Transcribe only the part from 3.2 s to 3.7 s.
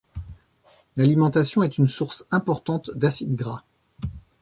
gras.